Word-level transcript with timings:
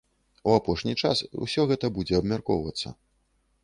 У 0.47 0.55
апошні 0.59 0.95
час 1.03 1.23
усё 1.49 1.69
гэта 1.73 1.95
будзе 2.01 2.13
абмяркоўвацца. 2.25 2.87